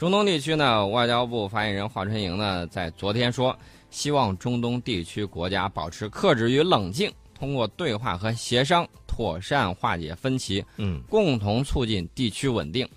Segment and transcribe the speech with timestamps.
[0.00, 3.54] 中东地区呢，外交部发言人华春莹呢在昨天说，
[3.90, 12.88] 希望中东地区国家保持克制与冷静，通过对话和协商妥善化解分歧，嗯共同促进地区稳定。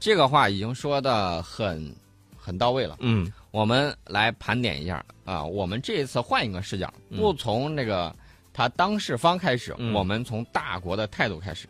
[0.00, 1.94] 这个话已经说的很
[2.36, 2.96] 很到位了。
[2.98, 8.12] 嗯我们来盘点一下啊，我们这一次换一个视角，嗯不从那个
[8.52, 11.68] 他当事方开始，嗯我们从大国的态度开始。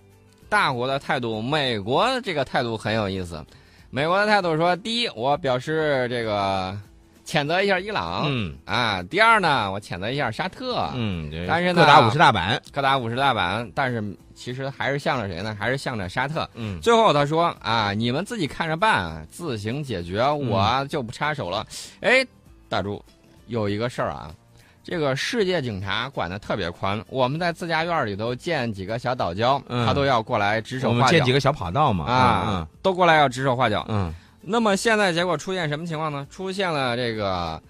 [0.48, 3.45] 大国的态度，美国这个态度很有意思。
[3.91, 6.76] 美国的态度说：第一，我表示这个
[7.25, 13.71] 谴责一下伊朗、嗯啊；第二呢，我谴责一下沙特，嗯，这但是呢各打五十大板，各打五十大板。
[13.75, 14.04] 但是
[14.35, 15.57] 其实还是向着谁呢？
[15.59, 16.46] 还是向着沙特。
[16.54, 21.67] 嗯最后他说啊，你们自己看着办，自行解决，我就不插手了。
[22.00, 22.26] 哎，
[22.68, 23.03] 大柱，
[23.46, 24.31] 有一个事儿啊，
[24.88, 33.84] 这个世界警察管的特别宽，我们在自家院里头建几个小岛礁，嗯他都要过来指手我们画脚建几个小跑道嘛，啊，都过来要指手画脚。
[33.91, 36.27] 嗯那么现在结果出现什么情况呢？
[36.30, 37.61] 出现了这个。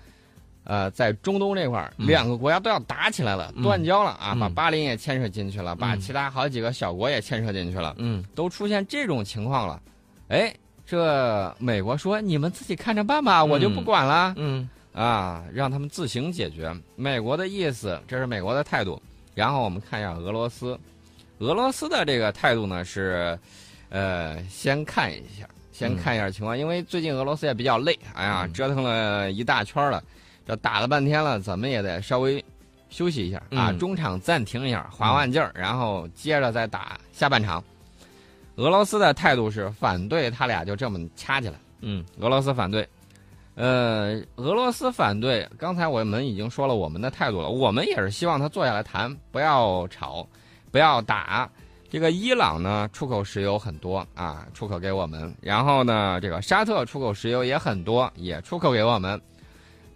[0.62, 7.94] 呃，在中东这块儿，嗯两个国家都要打起来了，嗯断交了啊，嗯把巴林也牵扯进去了，把嗯其他好几个小国也牵扯进去了。
[7.97, 9.80] 嗯都出现这种情况了，
[10.28, 16.75] 哎，这美国说你们自己看着办吧，我就不管了、嗯啊，让他们自行解决。
[16.97, 19.00] 美国的意思，这是美国的态度。
[19.34, 20.77] 然后我们看一下俄罗斯，
[21.39, 23.39] 俄罗斯的这个态度呢是，
[23.89, 30.03] 呃，先看一下，先看一下情况，因为最近俄罗斯也比较累，哎呀，嗯折腾了一大圈了，
[30.44, 32.44] 这打了半天了，怎么也得稍微
[32.91, 37.62] 休息一下啊，嗯中场暂停一下，缓缓劲儿，然后接着再打下半场。
[38.56, 42.89] 俄罗斯的态度是反对他俩就这么掐起来，嗯俄罗斯反对。
[43.59, 45.45] 呃，俄罗斯反对。
[45.59, 50.25] 刚才我们已经说了我们的态度了，我们也是希望他坐下来谈，不要吵，
[50.70, 51.50] 不要打。
[51.91, 55.34] 这个伊朗呢，出口石油很多啊，出口给我们。
[55.41, 59.20] 然后呢，这个沙特出口石油也很多，也出口给我们。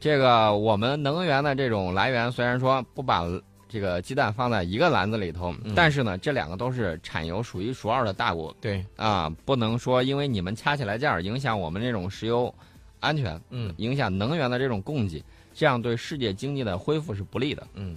[0.01, 3.23] 这个我们能源的这种来源，虽然说不把
[3.69, 12.53] 这个鸡蛋放在一个篮子里头，嗯但是呢，这两个都是产油数一数二的大国对，啊，不能说因为你们掐起来价儿，影响我们这种石油
[13.03, 13.39] 安全。
[13.51, 17.67] 嗯影响能源的这种供给，这样对世界经济的恢复是不利的。
[17.75, 17.97] 嗯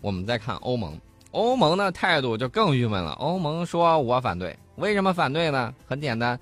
[0.00, 0.96] 我们再看欧盟，
[1.30, 3.12] 欧盟的态度就更郁闷了。
[3.12, 5.74] 欧盟说我反对，为什么反对呢？
[5.88, 6.38] 很简单，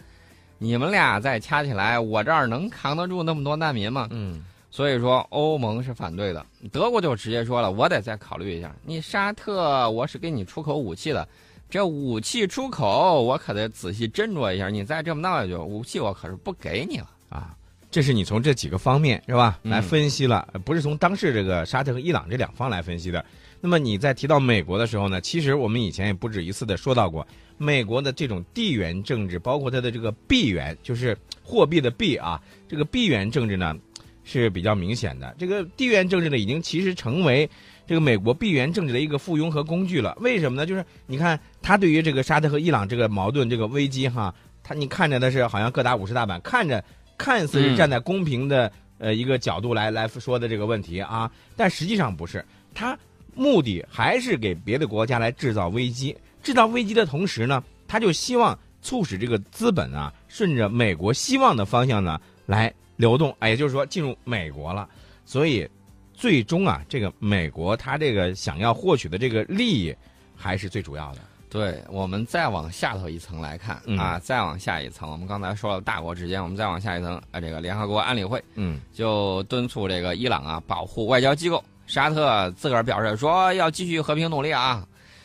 [0.59, 4.09] 你们俩再掐起来，我这儿能扛得住那么多难民吗？
[4.11, 6.45] 嗯所以说欧盟是反对的。
[6.73, 8.75] 德国就直接说了，我得再考虑一下。
[8.85, 11.29] 你沙特，我是给你出口武器的，
[11.69, 14.71] 这武器出口我可得仔细斟酌一下。
[14.71, 17.11] 你再这么闹下去，武器我可是不给你了。
[17.29, 17.55] 啊。
[17.93, 23.23] 这是你从这几个方面是吧嗯来分析了，呃不是从当事这个沙特和伊朗这两方来分析的。
[23.61, 27.25] 那么你在提到美国的时候呢，其实我们以前也不止一次的说到过，
[27.59, 33.77] 美国的这种地缘政治，包括它的这个币源，就是货币的币啊，这个币源政治呢
[34.25, 35.33] 是比较明显的。
[35.39, 37.49] 这个地缘政治呢，已经其实成为
[37.87, 40.17] 这个美国币源政治的一个附庸和工具了。
[40.19, 40.65] 为什么呢？
[40.65, 46.83] 就是你看，他对于这个沙特和伊朗这个矛盾、这个危机哈，他你看着的是好像各打五十大板，看着
[47.23, 52.45] 看似是站在公平的、呃一个角度来来说的这个问题啊，但实际上不是，
[52.75, 52.99] 他
[53.35, 56.17] 目的还是给别的国家来制造危机。
[56.43, 64.89] 制造危机的同时呢，他就希望促使这个资本啊，顺着美国希望的方向呢来流动，哎，也就是说进入美国了。
[65.25, 65.69] 所以，
[66.13, 69.95] 最终啊，这个美国他这个想要获取的这个利益，
[70.35, 71.21] 还是最主要的。
[71.53, 81.63] 对我们再往下头一层来看、嗯啊，再往下一层，我们刚才说了大国之间，我们再往下一层，啊，这个联合国安理会嗯就敦促这个伊朗啊保护外交机构。
[81.87, 84.83] 沙特自个儿表示说要继续和平努力啊。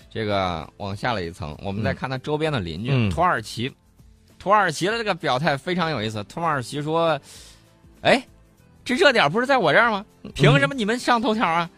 [0.09, 3.71] 这个往下了一层，我们再看它周边的邻居、嗯土耳其，
[4.37, 6.21] 土耳其的这个表态非常有意思。
[6.23, 7.17] 土耳其说
[8.01, 8.21] ：“哎，
[8.83, 10.03] 这热点不是在我这儿吗？
[10.33, 11.69] 凭什么你们上头条啊？”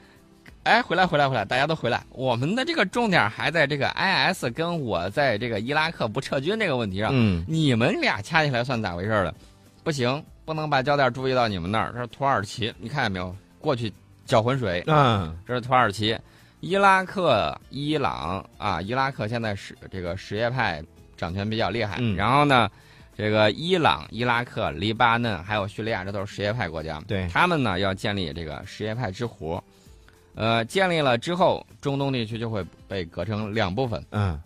[0.70, 2.00] 哎，回来，回来，回来，大家都回来。
[2.12, 7.10] 我们的这个重点还在这个 IS 跟我在这个伊拉克不撤军这个问题上。
[7.12, 9.34] 嗯你们俩掐起来算咋回事了？
[9.84, 11.92] 不行，不能把焦点注意到你们那儿。
[11.92, 13.36] 这是土耳其，你看见没有？
[13.60, 13.92] 过去
[14.26, 14.84] 搅浑水。
[14.86, 16.16] 嗯这是土耳其、
[16.60, 18.80] 伊拉克、伊朗啊。
[18.80, 20.84] 伊拉克现在是这个什叶派
[21.18, 21.96] 掌权比较厉害。
[22.00, 22.70] 嗯然后呢，
[23.18, 27.02] 这个伊朗、伊拉克、黎巴嫩还有叙利亚，这都是什叶派国家。
[27.08, 29.60] 对他们呢要建立这个什叶派之湖。
[30.40, 34.02] 呃，建立了之后，中东地区就会被隔成两部分。
[34.12, 34.42] 嗯。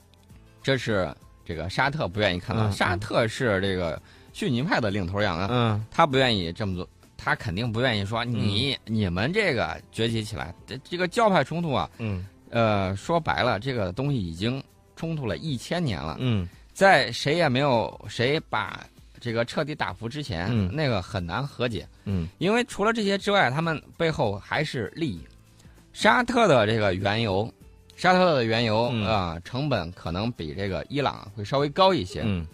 [0.64, 1.14] 这是
[1.46, 4.02] 这个沙特不愿意看到，嗯沙特是这个
[4.34, 5.86] 逊尼派的领头羊啊，嗯。
[5.92, 12.26] 他不愿意这么做，他肯定不愿意说你、你们这个崛起起来，这这个教派冲突啊，嗯。
[12.50, 14.64] 呃，说白了，这个东西已经
[14.96, 16.50] 冲突了一千年了，嗯。
[16.74, 18.84] 在谁也没有谁把
[19.20, 20.74] 这个彻底打服之前，嗯。
[20.74, 22.28] 那个很难和解，嗯。
[22.40, 25.22] 因为除了这些之外，他们背后还是利益。
[25.94, 27.50] 沙特的这个原油，
[27.96, 32.22] 沙特的原油嗯啊、成本可能比这个伊朗会稍微高一些。
[32.26, 32.46] 嗯，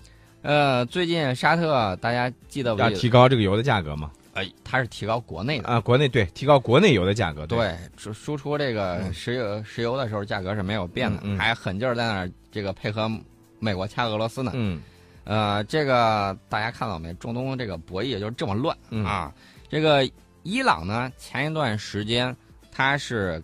[0.42, 2.90] 呃，最近沙特大家记得不要？
[2.92, 4.12] 提高这个油的价格吗？
[4.34, 5.70] 呃，它是提高国内的。
[5.70, 13.10] 啊，国内对提高国内油的价格，对，输输出这个嗯石油、石油的时候，价格是没有变的，还狠劲儿在那儿这个配合
[13.58, 14.52] 美国掐俄罗斯呢。
[14.54, 14.82] 嗯
[15.24, 17.14] 呃，这个大家看到没？
[17.16, 19.34] 中东这个博弈就是这么乱、嗯啊。
[19.70, 20.08] 这个
[20.44, 22.36] 伊朗呢，前一段时间
[22.80, 23.44] 它是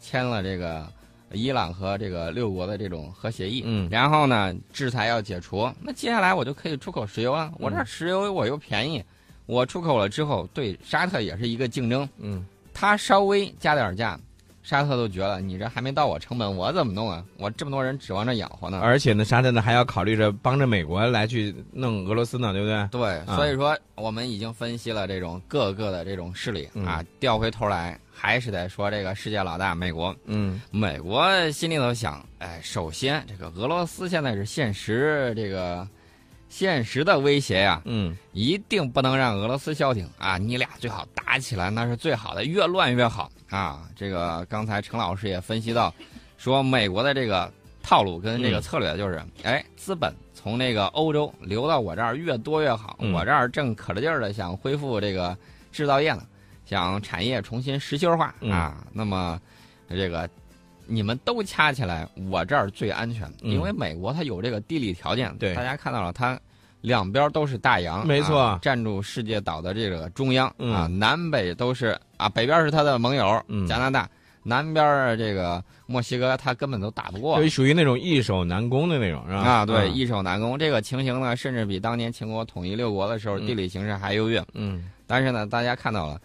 [0.00, 0.84] 签了这个
[1.30, 7.52] 伊朗和这个六国的这种核协议，嗯然后呢，制裁要解除，那接下来我就可以出口石油了。
[7.60, 9.00] 我这石油我又便宜，
[9.46, 12.08] 我出口了之后，对沙特也是一个竞争。
[12.18, 14.18] 嗯他稍微加点价，
[14.64, 17.24] 沙特都觉得你这还没到我成本，我怎么弄啊？
[17.36, 18.80] 我这么多人指望着养活呢。
[18.82, 22.88] 而且呢，沙特呢还要考虑着帮着美国来去弄俄罗斯呢，对不对？
[22.90, 30.14] 对，啊所以说我们已经分析了这种各个的这种势力、嗯啊，调回头来还是得说这个世界老大美国。
[30.26, 35.86] 嗯美国心里头想，哎，首先这个俄罗斯现在是现实这个
[36.48, 40.38] 现实的威胁呀、嗯一定不能让俄罗斯消停啊！
[40.38, 43.88] 你俩最好打起来，那是最好的，越乱越好啊！
[43.96, 45.92] 这个刚才陈老师也分析到，
[46.38, 47.52] 说美国的这个
[47.82, 55.36] 套路跟这个嗯策略就是，哎，资本从那个欧洲流到我这儿越多越好，嗯我这儿正可着劲儿的想恢复这个
[55.72, 56.22] 制造业呢，
[56.64, 59.40] 想产业重新实心化嗯啊，那么
[59.88, 60.28] 这个。
[60.86, 65.34] 你们都掐起来，我这儿最安全，嗯因为美国它有这个地理条件。
[65.38, 66.38] 对大家看到了，它
[66.82, 74.06] 两边都是大洋，没错啊占住世界岛的这个中央、嗯啊，南北都是啊，北边是它的盟友、嗯加拿大，
[74.42, 79.38] 南边儿这个墨西哥，它根本都打不过就属于那种易守难攻的那种，是吧？
[79.40, 79.64] 啊。
[79.64, 84.44] 对，嗯易守难攻这个情形呢，甚至比当年秦国统一六国的时候嗯地理形势还优越。
[84.52, 86.20] 嗯但是呢，大家看到了，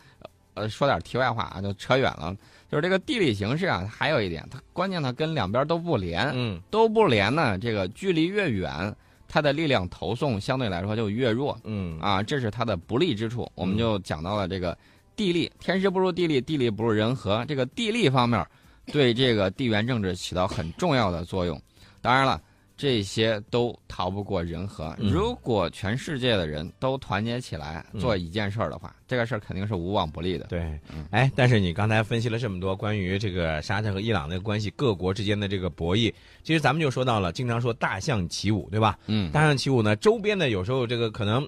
[0.59, 2.35] 呃，说点题外话啊，就扯远了。
[2.69, 8.95] 就是这个地理形势啊，还有一点，它关键它跟两边都不连，嗯都不连呢，这个距离越远，
[9.27, 11.57] 它的力量投送相对来说就越弱。
[11.63, 13.51] 嗯啊，这是它的不利之处。
[13.55, 14.77] 我们就讲到了这个
[15.15, 17.43] 地利，天时不如地利，地利不如人和。
[17.47, 18.45] 这个地利方面
[18.91, 21.59] 对这个地缘政治起到很重要的作用。
[22.01, 22.39] 当然了，
[22.79, 24.95] 这些都逃不过人和。
[24.99, 30.45] 嗯如果全世界的人都团结起来嗯做一件事儿的话，这个事儿肯定是无往不利的。
[30.45, 38.97] 对嗯，哎，但是你刚才分析了这么多关于这个沙特和伊朗的关系，各国之间的这个博弈，其实咱们就说到了，经常说大象起舞，对吧？
[39.07, 41.45] 嗯，大象起舞呢，周边的有时候这个可能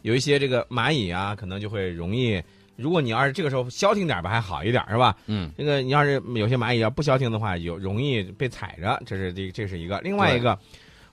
[0.00, 2.42] 有一些这个蚂蚁啊，可能就会容易。
[2.80, 5.14] 如果你要是这个时候消停点吧，还好一点，是吧？
[5.26, 10.00] 嗯这个你要是有些蚂蚁要不消停的话，有容易被踩着，这是这这是一个。
[10.00, 10.58] 另外一个，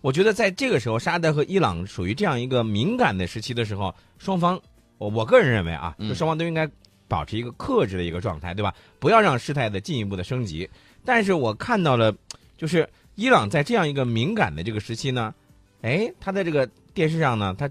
[0.02, 4.60] 我觉得在这个时候，沙特和伊朗属于这样一个敏感的时期的时候，双方，
[4.98, 6.70] 我我个人认为啊，嗯就双方都应该
[7.08, 8.74] 保持一个克制的一个状态，对吧？
[9.00, 10.70] 不要让事态的进一步的升级。
[11.04, 12.14] 但是我看到了，
[12.58, 15.34] 就是伊朗在这样一个敏感的这个时期呢，
[15.82, 17.70] 哎，他在这个电视上呢，他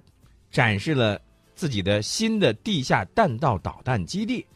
[0.50, 1.20] 展示了
[1.56, 4.46] 自己的新的地下弹道导弹基地。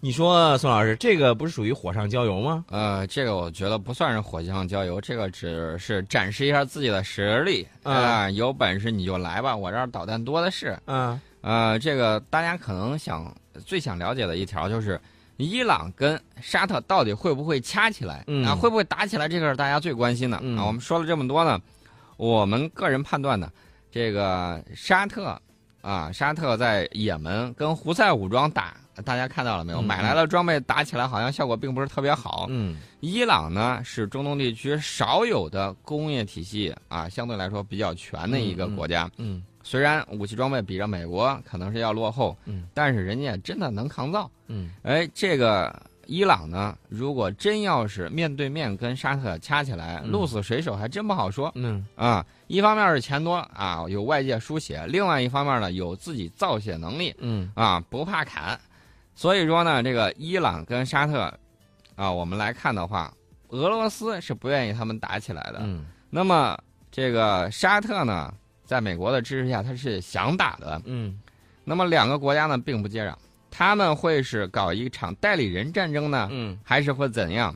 [0.00, 2.64] 你说宋老师，这个不是属于火上浇油吗？
[2.70, 10.76] 呃，这个我觉得不算是火上浇油，这个只是展示一下自己的实力嗯啊、有本事你就来吧，我这儿导弹多的是。
[10.86, 13.32] 嗯呃，这个大家可能想
[13.64, 15.00] 最想了解的一条就是，
[15.36, 18.24] 伊朗跟沙特到底会不会掐起来？
[18.26, 19.28] 嗯啊，会不会打起来？
[19.28, 20.66] 这个是大家最关心的、嗯啊。
[20.66, 21.60] 我们说了这么多呢，
[22.16, 23.48] 我们个人判断呢，
[23.90, 25.40] 这个沙特
[25.82, 28.74] 啊，沙特在也门跟胡塞武装打，
[29.04, 29.80] 大家看到了没有？
[29.80, 32.46] 嗯买来的装备打起来好像效果并不是特别好。
[32.48, 39.10] 嗯伊朗呢是中东地区少有的工业体系啊，相对来说比较全的一个国家。
[39.18, 44.28] 嗯虽然武器装备比着美国可能是要落后，嗯，但是人家真的能抗造。
[44.48, 45.72] 嗯哎，这个
[46.12, 52.22] 伊朗呢，如果真要是面对面跟沙特掐起来，嗯鹿死谁手还真不好说嗯啊。
[52.48, 58.60] 一方面是钱多啊，有外界输血；另外一方面呢，有自己造血能力嗯啊，不怕砍。
[59.14, 61.32] 所以说呢，这个伊朗跟沙特
[61.96, 63.10] 啊，我们来看的话，
[63.48, 65.60] 俄罗斯是不愿意他们打起来的。
[65.62, 66.58] 嗯那么
[66.90, 68.30] 这个沙特呢，
[68.66, 70.78] 在美国的支持下，他是想打的。
[70.84, 71.18] 嗯
[71.64, 73.14] 那么两个国家呢，并不接壤，
[73.54, 77.54] 他们会是搞一场代理人战争呢，嗯还是会怎样？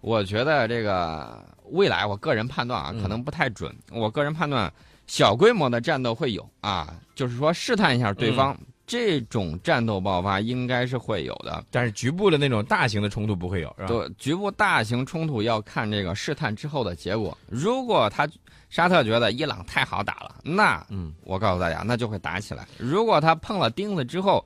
[0.00, 3.74] 我觉得这个未来，我个人判断啊，嗯可能不太准。
[3.90, 4.72] 我个人判断，
[5.08, 8.56] 小规模的战斗会有啊，就是说试探一下对方，
[8.86, 11.64] 这种战斗爆发应该是会有的。
[11.70, 13.88] 但是局部的那种大型的冲突不会有，是吧？
[13.88, 17.36] 对，局部大型冲突要看这个试探之后的结果。
[17.48, 18.28] 如果他
[18.70, 22.66] 沙特觉得伊朗太好打了，那嗯，我告诉大家，那就会打起来。
[22.78, 24.44] 如果他碰了钉子之后，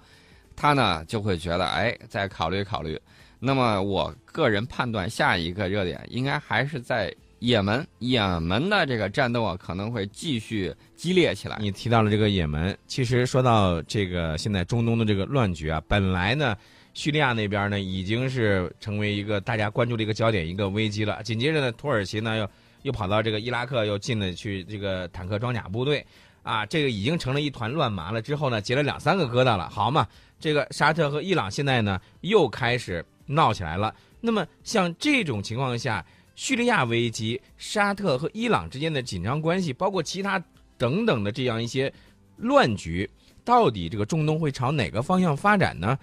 [0.57, 2.99] 他呢就会觉得，哎，再考虑考虑。
[3.39, 11.59] 那么我个人判断，下一个热点应该还是在也门，也门的这个战斗啊，可能会继续激烈起来。
[11.61, 16.57] 你提到了这个也门，其实说到这个现在中东的这个乱局啊，本来呢，
[16.95, 21.23] 叙利亚那边呢已经是成为一个大家关注的一个焦点，一个危机了。
[21.23, 22.51] 紧接着呢，土耳其呢又
[22.85, 26.05] 又跑到这个伊拉克，又进了去这个坦克装甲部队，
[26.47, 28.23] 啊，这个已经成了一团乱麻了。
[28.23, 30.07] 之后呢，结了两三个疙瘩了，好嘛，
[30.39, 33.93] 这个沙特和伊朗现在呢又开始闹起来了。
[34.21, 40.41] 那么像这种情况下，叙利亚危机、沙特和伊朗之间的紧张关系，包括其他
[40.79, 41.93] 等等的这样一些
[42.37, 43.11] 乱局，
[43.45, 45.99] 到底这个中东会朝哪个方向发展呢？